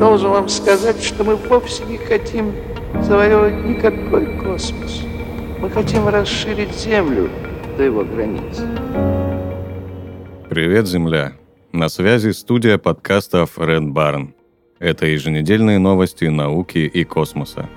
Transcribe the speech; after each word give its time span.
Должен 0.00 0.30
вам 0.30 0.48
сказать, 0.48 1.02
что 1.02 1.24
мы 1.24 1.36
вовсе 1.36 1.84
не 1.84 1.98
хотим 1.98 2.54
завоевывать 3.02 3.66
никакой 3.66 4.34
космос. 4.38 5.02
Мы 5.60 5.68
хотим 5.68 6.08
расширить 6.08 6.74
Землю 6.74 7.28
до 7.76 7.82
его 7.82 8.02
границ. 8.02 8.62
Привет, 10.48 10.86
Земля! 10.86 11.34
На 11.72 11.90
связи 11.90 12.30
студия 12.30 12.78
подкастов 12.78 13.58
Red 13.58 13.92
Barn. 13.92 14.32
Это 14.78 15.04
еженедельные 15.04 15.78
новости 15.78 16.24
науки 16.24 16.78
и 16.78 17.04
космоса. 17.04 17.68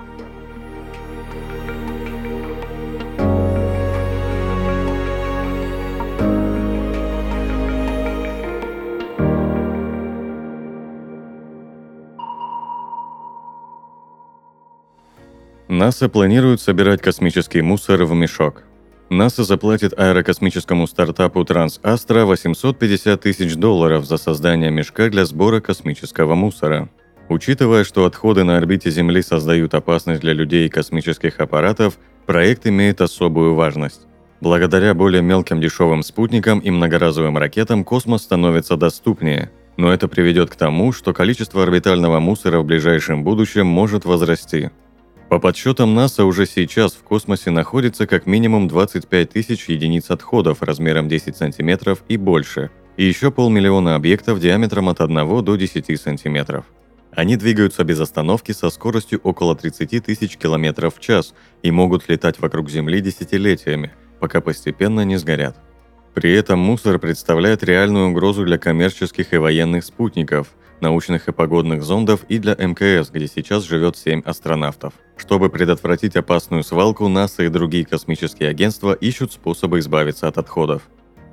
НАСА 15.74 16.08
планирует 16.08 16.60
собирать 16.60 17.02
космический 17.02 17.60
мусор 17.60 18.04
в 18.04 18.14
мешок. 18.14 18.62
НАСА 19.10 19.42
заплатит 19.42 19.92
аэрокосмическому 19.98 20.86
стартапу 20.86 21.40
TransAstra 21.42 22.24
850 22.24 23.20
тысяч 23.20 23.56
долларов 23.56 24.06
за 24.06 24.16
создание 24.16 24.70
мешка 24.70 25.08
для 25.08 25.24
сбора 25.24 25.60
космического 25.60 26.36
мусора. 26.36 26.88
Учитывая, 27.28 27.82
что 27.82 28.04
отходы 28.04 28.44
на 28.44 28.56
орбите 28.56 28.88
Земли 28.88 29.20
создают 29.20 29.74
опасность 29.74 30.20
для 30.20 30.32
людей 30.32 30.66
и 30.66 30.70
космических 30.70 31.40
аппаратов, 31.40 31.98
проект 32.24 32.68
имеет 32.68 33.00
особую 33.00 33.54
важность. 33.54 34.02
Благодаря 34.40 34.94
более 34.94 35.22
мелким 35.22 35.60
дешевым 35.60 36.04
спутникам 36.04 36.60
и 36.60 36.70
многоразовым 36.70 37.36
ракетам 37.36 37.82
космос 37.82 38.22
становится 38.22 38.76
доступнее, 38.76 39.50
но 39.76 39.92
это 39.92 40.06
приведет 40.06 40.50
к 40.50 40.56
тому, 40.56 40.92
что 40.92 41.12
количество 41.12 41.64
орбитального 41.64 42.20
мусора 42.20 42.60
в 42.60 42.64
ближайшем 42.64 43.24
будущем 43.24 43.66
может 43.66 44.04
возрасти– 44.04 44.70
по 45.34 45.40
подсчетам 45.40 45.96
НАСА 45.96 46.26
уже 46.26 46.46
сейчас 46.46 46.92
в 46.92 47.02
космосе 47.02 47.50
находится 47.50 48.06
как 48.06 48.24
минимум 48.24 48.68
25 48.68 49.30
тысяч 49.30 49.68
единиц 49.68 50.12
отходов 50.12 50.62
размером 50.62 51.08
10 51.08 51.36
сантиметров 51.36 52.04
и 52.06 52.16
больше, 52.16 52.70
и 52.96 53.04
еще 53.04 53.32
полмиллиона 53.32 53.96
объектов 53.96 54.38
диаметром 54.38 54.88
от 54.90 55.00
1 55.00 55.44
до 55.44 55.56
10 55.56 56.00
сантиметров. 56.00 56.66
Они 57.10 57.34
двигаются 57.34 57.82
без 57.82 57.98
остановки 57.98 58.52
со 58.52 58.70
скоростью 58.70 59.18
около 59.24 59.56
30 59.56 60.04
тысяч 60.04 60.36
километров 60.36 60.94
в 60.94 61.00
час 61.00 61.34
и 61.64 61.72
могут 61.72 62.08
летать 62.08 62.38
вокруг 62.38 62.70
Земли 62.70 63.00
десятилетиями, 63.00 63.90
пока 64.20 64.40
постепенно 64.40 65.00
не 65.00 65.16
сгорят. 65.16 65.56
При 66.14 66.32
этом 66.32 66.60
мусор 66.60 67.00
представляет 67.00 67.64
реальную 67.64 68.10
угрозу 68.10 68.44
для 68.44 68.56
коммерческих 68.56 69.32
и 69.32 69.38
военных 69.38 69.84
спутников– 69.84 70.52
научных 70.84 71.28
и 71.28 71.32
погодных 71.32 71.82
зондов 71.82 72.24
и 72.28 72.38
для 72.38 72.54
МКС, 72.54 73.10
где 73.10 73.26
сейчас 73.26 73.64
живет 73.64 73.96
7 73.96 74.20
астронавтов. 74.24 74.92
Чтобы 75.16 75.48
предотвратить 75.48 76.14
опасную 76.14 76.62
свалку, 76.62 77.08
НАСА 77.08 77.44
и 77.44 77.48
другие 77.48 77.84
космические 77.84 78.50
агентства 78.50 78.92
ищут 78.92 79.32
способы 79.32 79.78
избавиться 79.78 80.28
от 80.28 80.38
отходов. 80.38 80.82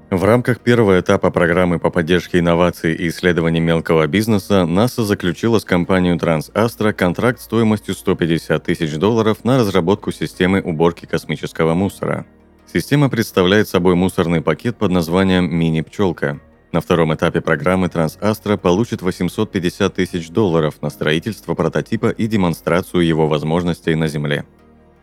В 0.10 0.24
рамках 0.24 0.60
первого 0.60 1.00
этапа 1.00 1.32
программы 1.32 1.80
по 1.80 1.90
поддержке 1.90 2.40
инноваций 2.40 2.94
и 2.94 3.08
исследований 3.08 3.62
мелкого 3.62 4.08
бизнеса 4.08 4.66
НАСА 4.66 5.04
заключила 5.04 5.60
с 5.60 5.66
компанией 5.66 6.18
TransAstra 6.18 6.94
контракт 6.94 7.40
стоимостью 7.40 7.94
150 7.94 8.64
тысяч 8.64 8.96
долларов 8.96 9.46
на 9.46 9.58
разработку 9.58 10.12
системы 10.12 10.62
уборки 10.62 11.06
космического 11.06 11.74
мусора. 11.74 12.26
Система 12.72 13.10
представляет 13.10 13.68
собой 13.68 13.96
мусорный 13.96 14.42
пакет 14.42 14.78
под 14.78 14.92
названием 14.92 15.54
«Мини-пчелка», 15.54 16.40
на 16.72 16.82
втором 16.82 17.14
этапе 17.14 17.42
программы 17.42 17.88
TransAstra 17.88 18.58
получит 18.58 19.02
850 19.02 19.94
тысяч 19.94 20.30
долларов 20.30 20.82
на 20.82 20.90
строительство 20.90 21.54
прототипа 21.54 22.10
и 22.10 22.28
демонстрацию 22.28 23.06
его 23.06 23.28
возможностей 23.28 23.96
на 23.96 24.08
Земле. 24.08 24.46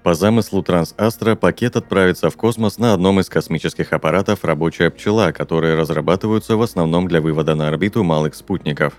По 0.03 0.15
замыслу 0.15 0.63
TransAstra 0.63 1.37
пакет 1.37 1.77
отправится 1.77 2.31
в 2.31 2.37
космос 2.37 2.79
на 2.79 2.95
одном 2.95 3.21
из 3.21 3.29
космических 3.29 3.93
аппаратов 3.93 4.45
«Рабочая 4.45 4.91
пчела», 4.91 5.33
которые 5.33 5.75
разрабатываются 5.75 6.57
в 6.57 6.63
основном 6.63 7.09
для 7.09 7.21
вывода 7.21 7.55
на 7.55 7.69
орбиту 7.69 8.05
малых 8.05 8.35
спутников. 8.35 8.95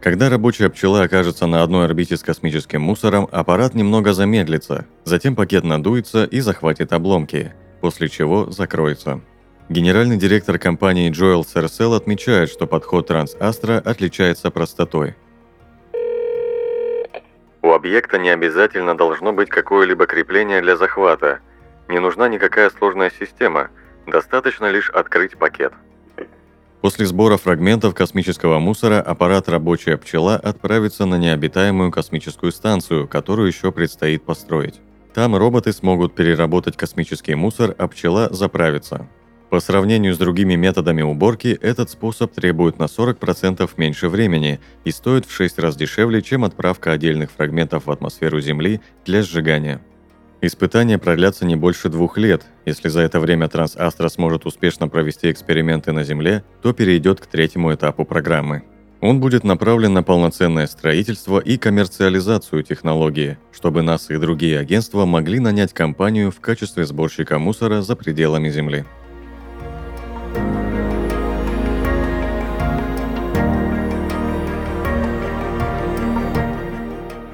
Когда 0.00 0.28
рабочая 0.28 0.68
пчела 0.68 1.02
окажется 1.02 1.46
на 1.46 1.62
одной 1.62 1.86
орбите 1.86 2.16
с 2.16 2.22
космическим 2.22 2.82
мусором, 2.82 3.28
аппарат 3.32 3.74
немного 3.74 4.12
замедлится, 4.12 4.86
затем 5.04 5.34
пакет 5.34 5.64
надуется 5.64 6.24
и 6.24 6.40
захватит 6.40 6.92
обломки, 6.92 7.54
после 7.80 8.08
чего 8.08 8.50
закроется. 8.50 9.20
Генеральный 9.68 10.16
директор 10.16 10.58
компании 10.58 11.10
Джоэл 11.10 11.44
Серсел 11.44 11.94
отмечает, 11.94 12.50
что 12.50 12.66
подход 12.66 13.10
TransAstra 13.10 13.78
отличается 13.78 14.50
простотой. 14.50 15.14
У 17.62 17.70
объекта 17.70 18.18
не 18.18 18.28
обязательно 18.28 18.96
должно 18.96 19.32
быть 19.32 19.48
какое-либо 19.48 20.06
крепление 20.06 20.60
для 20.60 20.76
захвата. 20.76 21.38
Не 21.88 22.00
нужна 22.00 22.28
никакая 22.28 22.70
сложная 22.70 23.12
система, 23.18 23.70
достаточно 24.06 24.68
лишь 24.70 24.90
открыть 24.90 25.38
пакет. 25.38 25.72
После 26.80 27.06
сбора 27.06 27.36
фрагментов 27.36 27.94
космического 27.94 28.58
мусора 28.58 29.00
аппарат 29.00 29.48
«Рабочая 29.48 29.96
пчела» 29.96 30.34
отправится 30.34 31.06
на 31.06 31.16
необитаемую 31.16 31.92
космическую 31.92 32.50
станцию, 32.50 33.06
которую 33.06 33.46
еще 33.46 33.70
предстоит 33.70 34.24
построить. 34.24 34.80
Там 35.14 35.36
роботы 35.36 35.72
смогут 35.72 36.16
переработать 36.16 36.76
космический 36.76 37.36
мусор, 37.36 37.76
а 37.78 37.86
пчела 37.86 38.28
заправится. 38.32 39.08
По 39.52 39.60
сравнению 39.60 40.14
с 40.14 40.16
другими 40.16 40.54
методами 40.54 41.02
уборки, 41.02 41.48
этот 41.60 41.90
способ 41.90 42.32
требует 42.32 42.78
на 42.78 42.84
40% 42.84 43.68
меньше 43.76 44.08
времени 44.08 44.60
и 44.86 44.90
стоит 44.90 45.26
в 45.26 45.30
6 45.30 45.58
раз 45.58 45.76
дешевле, 45.76 46.22
чем 46.22 46.44
отправка 46.44 46.92
отдельных 46.92 47.30
фрагментов 47.30 47.84
в 47.84 47.90
атмосферу 47.90 48.40
Земли 48.40 48.80
для 49.04 49.22
сжигания. 49.22 49.82
Испытания 50.40 50.96
продлятся 50.96 51.44
не 51.44 51.54
больше 51.54 51.90
двух 51.90 52.16
лет. 52.16 52.46
Если 52.64 52.88
за 52.88 53.02
это 53.02 53.20
время 53.20 53.46
Трансастра 53.46 54.08
сможет 54.08 54.46
успешно 54.46 54.88
провести 54.88 55.30
эксперименты 55.30 55.92
на 55.92 56.02
Земле, 56.02 56.44
то 56.62 56.72
перейдет 56.72 57.20
к 57.20 57.26
третьему 57.26 57.74
этапу 57.74 58.06
программы. 58.06 58.62
Он 59.02 59.20
будет 59.20 59.44
направлен 59.44 59.92
на 59.92 60.02
полноценное 60.02 60.66
строительство 60.66 61.38
и 61.38 61.58
коммерциализацию 61.58 62.62
технологии, 62.62 63.36
чтобы 63.52 63.82
НАСА 63.82 64.14
и 64.14 64.16
другие 64.16 64.58
агентства 64.58 65.04
могли 65.04 65.40
нанять 65.40 65.74
компанию 65.74 66.30
в 66.30 66.40
качестве 66.40 66.86
сборщика 66.86 67.38
мусора 67.38 67.82
за 67.82 67.96
пределами 67.96 68.48
Земли. 68.48 68.86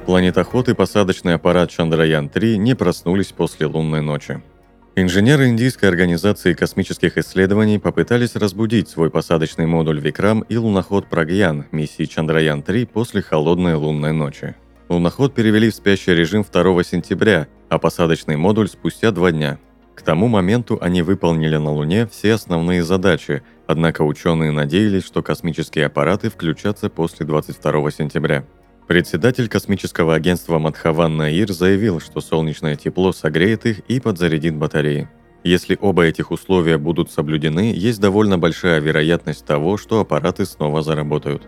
Планетоход 0.09 0.71
и 0.71 0.75
посадочный 0.75 1.35
аппарат 1.35 1.69
Чандраян-3 1.69 2.57
не 2.57 2.75
проснулись 2.75 3.27
после 3.27 3.67
лунной 3.67 4.01
ночи. 4.01 4.43
Инженеры 4.97 5.49
Индийской 5.49 5.91
организации 5.91 6.55
космических 6.55 7.19
исследований 7.19 7.79
попытались 7.79 8.35
разбудить 8.35 8.89
свой 8.89 9.11
посадочный 9.11 9.67
модуль 9.67 10.01
Викрам 10.01 10.41
и 10.49 10.57
луноход 10.57 11.11
Прагьян 11.11 11.67
миссии 11.73 12.07
Чандраян-3 12.07 12.87
после 12.87 13.21
холодной 13.21 13.75
лунной 13.75 14.15
ночи. 14.15 14.55
Луноход 14.89 15.35
перевели 15.35 15.69
в 15.69 15.75
спящий 15.75 16.15
режим 16.15 16.43
2 16.43 16.85
сентября, 16.85 17.47
а 17.69 17.79
посадочный 17.79 18.39
модуль 18.39 18.71
спустя 18.71 19.11
два 19.11 19.31
дня. 19.31 19.59
К 19.95 20.01
тому 20.01 20.29
моменту 20.29 20.79
они 20.81 21.03
выполнили 21.03 21.59
на 21.59 21.71
Луне 21.71 22.07
все 22.07 22.33
основные 22.33 22.83
задачи, 22.83 23.43
однако 23.67 24.01
ученые 24.01 24.53
надеялись, 24.53 25.05
что 25.05 25.23
космические 25.23 25.85
аппараты 25.85 26.31
включатся 26.31 26.89
после 26.89 27.27
22 27.27 27.91
сентября. 27.91 28.47
Председатель 28.89 29.51
космического 29.51 30.15
агентства 30.15 30.59
Мадхаван 30.59 31.15
Наир 31.15 31.53
заявил, 31.53 32.01
что 32.01 32.23
солнечное 32.23 32.75
тепло 32.75 33.13
согреет 33.13 33.67
их 33.67 33.81
и 33.81 34.01
подзарядит 34.01 34.57
батареи. 34.57 35.11
Если 35.45 35.77
оба 35.79 36.05
этих 36.05 36.31
условия 36.31 36.79
будут 36.79 37.11
соблюдены, 37.11 37.75
есть 37.77 38.01
довольно 38.01 38.39
большая 38.39 38.81
вероятность 38.81 39.45
того, 39.45 39.77
что 39.77 40.01
аппараты 40.01 40.47
снова 40.47 40.81
заработают. 40.81 41.47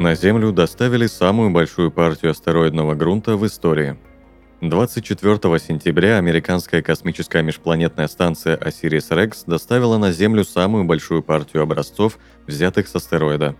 На 0.00 0.16
Землю 0.16 0.50
доставили 0.50 1.06
самую 1.06 1.50
большую 1.50 1.92
партию 1.92 2.32
астероидного 2.32 2.96
грунта 2.96 3.36
в 3.36 3.46
истории– 3.46 3.96
24 4.62 5.58
сентября 5.58 6.18
американская 6.18 6.82
космическая 6.82 7.42
межпланетная 7.42 8.06
станция 8.06 8.54
Осирис-Рекс 8.54 9.42
доставила 9.44 9.98
на 9.98 10.12
Землю 10.12 10.44
самую 10.44 10.84
большую 10.84 11.24
партию 11.24 11.64
образцов, 11.64 12.16
взятых 12.46 12.86
с 12.86 12.94
астероида. 12.94 13.56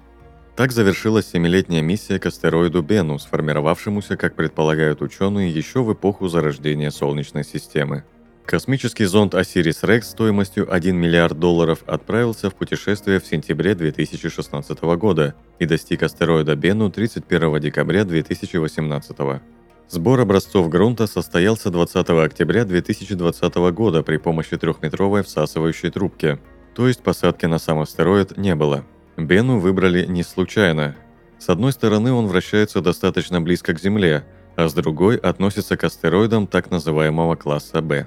Так 0.54 0.70
завершилась 0.70 1.26
семилетняя 1.26 1.82
миссия 1.82 2.20
к 2.20 2.26
астероиду 2.26 2.82
Бену, 2.82 3.18
сформировавшемуся, 3.18 4.16
как 4.16 4.36
предполагают 4.36 5.02
ученые, 5.02 5.50
еще 5.50 5.82
в 5.82 5.92
эпоху 5.92 6.28
зарождения 6.28 6.92
Солнечной 6.92 7.42
системы. 7.42 8.04
Космический 8.46 9.06
зонд 9.06 9.34
Осирис-Рекс 9.34 10.10
стоимостью 10.10 10.72
1 10.72 10.96
миллиард 10.96 11.36
долларов 11.36 11.82
отправился 11.86 12.48
в 12.48 12.54
путешествие 12.54 13.18
в 13.18 13.26
сентябре 13.26 13.74
2016 13.74 14.80
года 14.82 15.34
и 15.58 15.66
достиг 15.66 16.04
астероида 16.04 16.54
Бену 16.54 16.92
31 16.92 17.58
декабря 17.58 18.04
2018 18.04 19.18
года. 19.18 19.42
Сбор 19.92 20.20
образцов 20.20 20.70
грунта 20.70 21.06
состоялся 21.06 21.68
20 21.68 22.08
октября 22.08 22.64
2020 22.64 23.54
года 23.74 24.02
при 24.02 24.16
помощи 24.16 24.56
трехметровой 24.56 25.22
всасывающей 25.22 25.90
трубки, 25.90 26.38
то 26.74 26.88
есть 26.88 27.02
посадки 27.02 27.44
на 27.44 27.58
сам 27.58 27.78
астероид 27.78 28.38
не 28.38 28.54
было. 28.54 28.86
Бену 29.18 29.58
выбрали 29.58 30.06
не 30.06 30.22
случайно. 30.22 30.96
С 31.38 31.50
одной 31.50 31.72
стороны, 31.72 32.10
он 32.10 32.26
вращается 32.26 32.80
достаточно 32.80 33.42
близко 33.42 33.74
к 33.74 33.80
Земле, 33.80 34.24
а 34.56 34.66
с 34.66 34.72
другой 34.72 35.18
относится 35.18 35.76
к 35.76 35.84
астероидам 35.84 36.46
так 36.46 36.70
называемого 36.70 37.36
класса 37.36 37.82
Б. 37.82 38.06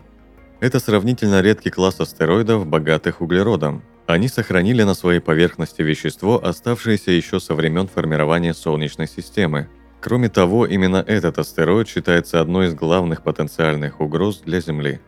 Это 0.61 0.79
сравнительно 0.79 1.41
редкий 1.41 1.69
класс 1.69 1.99
астероидов, 1.99 2.65
богатых 2.65 3.21
углеродом. 3.21 3.83
Они 4.07 4.27
сохранили 4.27 4.81
на 4.81 4.95
своей 4.95 5.19
поверхности 5.19 5.83
вещество, 5.83 6.43
оставшееся 6.43 7.11
еще 7.11 7.39
со 7.39 7.53
времен 7.53 7.87
формирования 7.87 8.55
Солнечной 8.55 9.07
системы. 9.07 9.69
Кроме 10.05 10.29
того, 10.29 10.67
именно 10.67 10.97
этот 10.97 11.39
астероид 11.39 11.87
считается 11.87 12.39
одной 12.39 12.67
из 12.67 12.75
главных 12.75 13.23
потенциальных 13.23 14.01
угроз 14.01 14.43
для 14.45 14.61
Земли. 14.61 14.99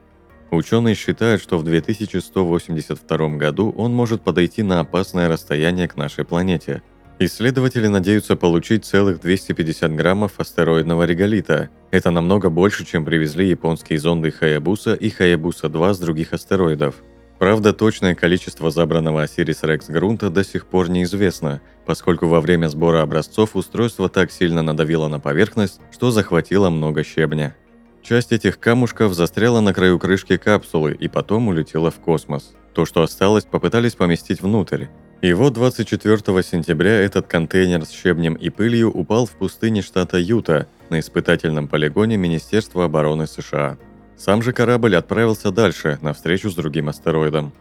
Ученые 0.49 0.95
считают, 0.95 1.39
что 1.39 1.59
в 1.59 1.63
2182 1.63 3.29
году 3.38 3.71
он 3.77 3.94
может 3.94 4.23
подойти 4.23 4.63
на 4.63 4.79
опасное 4.79 5.29
расстояние 5.29 5.88
к 5.88 5.97
нашей 5.97 6.25
планете. 6.25 6.81
Исследователи 7.19 7.85
надеются 7.85 8.35
получить 8.35 8.85
целых 8.85 9.21
250 9.21 9.95
граммов 9.95 10.39
астероидного 10.39 11.03
реголита. 11.03 11.69
Это 11.91 12.09
намного 12.09 12.50
больше, 12.50 12.83
чем 12.83 13.05
привезли 13.05 13.50
японские 13.50 14.00
зонды 14.00 14.31
Хаябуса 14.31 14.95
и 14.95 15.11
Хаябуса-2 15.11 15.93
с 15.93 16.00
других 16.00 16.33
астероидов. 16.33 16.95
Правда, 17.39 17.72
точное 17.72 18.16
количество 18.16 18.72
забранного 18.72 19.22
Осирис 19.22 19.62
Рекс 19.62 19.89
грунта 19.89 20.30
до 20.30 20.44
сих 20.44 20.66
пор 20.66 20.89
неизвестно, 20.89 21.62
поскольку 21.86 22.28
во 22.28 22.42
время 22.42 22.68
сбора 22.68 23.04
образцов 23.04 23.56
устройство 23.56 24.10
так 24.10 24.31
сильно 24.31 24.63
надавило 24.63 25.07
на 25.07 25.19
поверхность, 25.19 25.80
что 25.92 26.10
захватило 26.10 26.69
много 26.72 27.04
щебня. 27.04 27.56
Часть 28.01 28.31
этих 28.31 28.60
камушков 28.60 29.13
застряла 29.13 29.60
на 29.60 29.74
краю 29.74 30.00
крышки 30.00 30.38
капсулы 30.38 30.94
и 30.94 31.07
потом 31.07 31.50
улетела 31.50 31.92
в 31.92 32.00
космос. 32.00 32.54
То, 32.74 32.86
что 32.86 33.04
осталось, 33.04 33.45
попытались 33.45 33.95
поместить 33.95 34.42
внутрь. 34.42 34.86
И 35.22 35.34
вот 35.34 35.54
24 35.54 36.18
сентября 36.44 37.01
этот 37.01 37.28
контейнер 37.28 37.86
с 37.86 37.92
щебнем 37.92 38.36
и 38.36 38.50
пылью 38.50 38.92
упал 38.92 39.25
в 39.25 39.31
пустыне 39.31 39.81
штата 39.81 40.18
Юта 40.18 40.68
на 40.89 41.00
испытательном 41.00 41.68
полигоне 41.68 42.18
Министерства 42.18 42.86
обороны 42.86 43.28
США. 43.28 43.78
Сам 44.17 44.41
же 44.41 44.51
корабль 44.51 44.95
отправился 44.95 45.51
дальше, 45.51 45.99
на 46.01 46.13
встречу 46.13 46.49
с 46.49 46.55
другим 46.55 46.89
астероидом. 46.89 47.53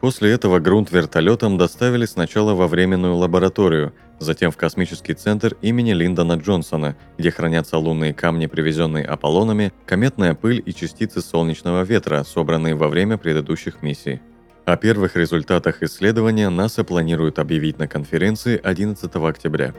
После 0.00 0.32
этого 0.32 0.58
грунт 0.58 0.90
вертолетом 0.90 1.56
доставили 1.56 2.06
сначала 2.06 2.54
во 2.54 2.66
временную 2.66 3.14
лабораторию, 3.14 3.94
затем 4.18 4.50
в 4.50 4.56
космический 4.56 5.14
центр 5.14 5.56
имени 5.62 5.92
Линдона 5.92 6.34
Джонсона, 6.34 6.96
где 7.18 7.30
хранятся 7.30 7.78
лунные 7.78 8.12
камни, 8.12 8.46
привезенные 8.46 9.04
Аполлонами, 9.04 9.72
кометная 9.86 10.34
пыль 10.34 10.62
и 10.64 10.74
частицы 10.74 11.22
солнечного 11.22 11.82
ветра, 11.82 12.24
собранные 12.24 12.74
во 12.74 12.88
время 12.88 13.16
предыдущих 13.16 13.82
миссий. 13.82 14.20
О 14.64 14.76
первых 14.76 15.16
результатах 15.16 15.82
исследования 15.82 16.48
НАСА 16.50 16.84
планирует 16.84 17.38
объявить 17.38 17.78
на 17.78 17.88
конференции 17.88 18.60
11 18.62 19.10
октября. 19.16 19.72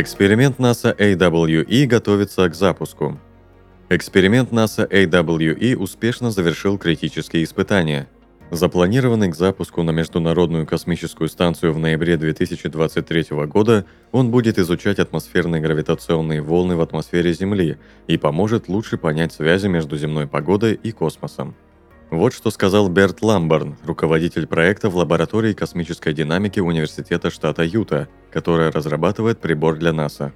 Эксперимент 0.00 0.60
НАСА 0.60 0.94
AWE 0.96 1.86
готовится 1.86 2.48
к 2.48 2.54
запуску. 2.54 3.18
Эксперимент 3.88 4.52
НАСА 4.52 4.84
AWE 4.84 5.74
успешно 5.74 6.30
завершил 6.30 6.78
критические 6.78 7.42
испытания. 7.42 8.06
Запланированный 8.52 9.28
к 9.28 9.34
запуску 9.34 9.82
на 9.82 9.90
Международную 9.90 10.68
космическую 10.68 11.28
станцию 11.28 11.72
в 11.72 11.80
ноябре 11.80 12.16
2023 12.16 13.26
года, 13.48 13.86
он 14.12 14.30
будет 14.30 14.56
изучать 14.60 15.00
атмосферные 15.00 15.60
гравитационные 15.60 16.42
волны 16.42 16.76
в 16.76 16.80
атмосфере 16.80 17.32
Земли 17.32 17.76
и 18.06 18.16
поможет 18.18 18.68
лучше 18.68 18.98
понять 18.98 19.32
связи 19.32 19.66
между 19.66 19.96
земной 19.96 20.28
погодой 20.28 20.78
и 20.80 20.92
космосом. 20.92 21.56
Вот 22.10 22.32
что 22.32 22.50
сказал 22.50 22.88
Берт 22.88 23.20
Ламборн, 23.20 23.76
руководитель 23.84 24.46
проекта 24.46 24.88
в 24.88 24.96
лаборатории 24.96 25.52
космической 25.52 26.14
динамики 26.14 26.58
Университета 26.58 27.30
штата 27.30 27.62
Юта, 27.62 28.08
которая 28.32 28.72
разрабатывает 28.72 29.40
прибор 29.40 29.76
для 29.76 29.92
НАСА. 29.92 30.32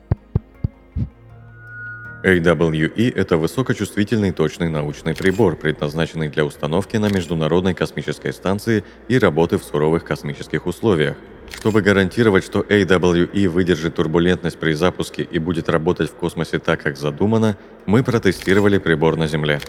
AWE– 2.22 3.12
это 3.16 3.38
высокочувствительный 3.38 4.32
точный 4.32 4.68
научный 4.68 5.14
прибор, 5.14 5.56
предназначенный 5.56 6.28
для 6.28 6.44
установки 6.44 6.98
на 6.98 7.08
Международной 7.08 7.72
космической 7.72 8.34
станции 8.34 8.84
и 9.08 9.18
работы 9.18 9.56
в 9.56 9.64
суровых 9.64 10.04
космических 10.04 10.66
условиях. 10.66 11.16
Чтобы 11.54 11.80
гарантировать, 11.80 12.44
что 12.44 12.60
AWE 12.60 13.48
выдержит 13.48 13.94
турбулентность 13.94 14.58
при 14.58 14.74
запуске 14.74 15.22
и 15.22 15.38
будет 15.38 15.70
работать 15.70 16.10
в 16.10 16.14
космосе 16.14 16.58
так, 16.58 16.82
как 16.82 16.98
задумано, 16.98 17.56
мы 17.86 18.04
протестировали 18.04 18.76
прибор 18.76 19.16
на 19.16 19.26
Земле. 19.26 19.60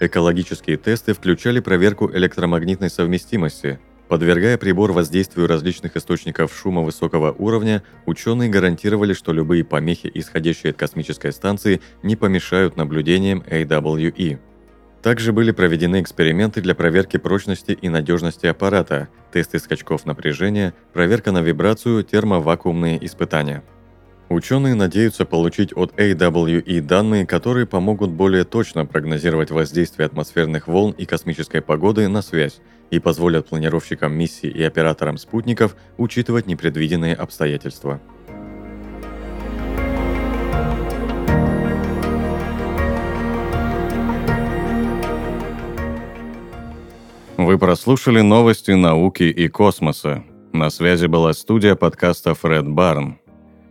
Экологические 0.00 0.76
тесты 0.76 1.14
включали 1.14 1.60
проверку 1.60 2.10
электромагнитной 2.10 2.90
совместимости– 2.90 3.78
Подвергая 4.10 4.58
прибор 4.58 4.90
воздействию 4.90 5.46
различных 5.46 5.96
источников 5.96 6.52
шума 6.52 6.82
высокого 6.82 7.30
уровня, 7.30 7.84
ученые 8.06 8.50
гарантировали, 8.50 9.12
что 9.12 9.32
любые 9.32 9.62
помехи, 9.62 10.10
исходящие 10.12 10.72
от 10.72 10.76
космической 10.76 11.32
станции, 11.32 11.80
не 12.02 12.16
помешают 12.16 12.76
наблюдениям 12.76 13.44
AWE. 13.48 14.40
Также 15.00 15.32
были 15.32 15.52
проведены 15.52 16.02
эксперименты 16.02 16.60
для 16.60 16.74
проверки 16.74 17.18
прочности 17.18 17.70
и 17.70 17.88
надежности 17.88 18.46
аппарата, 18.46 19.08
тесты 19.32 19.60
скачков 19.60 20.04
напряжения, 20.06 20.74
проверка 20.92 21.30
на 21.30 21.40
вибрацию, 21.40 22.02
термовакуумные 22.02 22.98
испытания. 23.06 23.62
Ученые 24.30 24.76
надеются 24.76 25.24
получить 25.24 25.76
от 25.76 25.92
AWE 25.98 26.80
данные, 26.82 27.26
которые 27.26 27.66
помогут 27.66 28.12
более 28.12 28.44
точно 28.44 28.86
прогнозировать 28.86 29.50
воздействие 29.50 30.06
атмосферных 30.06 30.68
волн 30.68 30.92
и 30.92 31.04
космической 31.04 31.60
погоды 31.60 32.06
на 32.06 32.22
связь 32.22 32.60
и 32.92 33.00
позволят 33.00 33.48
планировщикам 33.48 34.12
миссий 34.12 34.48
и 34.48 34.62
операторам 34.62 35.18
спутников 35.18 35.74
учитывать 35.98 36.46
непредвиденные 36.46 37.16
обстоятельства. 37.16 38.00
Вы 47.36 47.58
прослушали 47.58 48.20
новости 48.20 48.70
науки 48.70 49.24
и 49.24 49.48
космоса. 49.48 50.22
На 50.52 50.70
связи 50.70 51.06
была 51.06 51.32
студия 51.32 51.74
подкаста 51.74 52.34
Фред 52.34 52.68
Барн. 52.68 53.19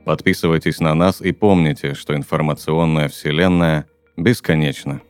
Подписывайтесь 0.09 0.79
на 0.79 0.95
нас 0.95 1.21
и 1.21 1.31
помните, 1.31 1.93
что 1.93 2.15
информационная 2.15 3.09
вселенная 3.09 3.85
бесконечна. 4.17 5.01